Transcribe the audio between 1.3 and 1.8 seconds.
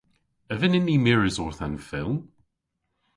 orth an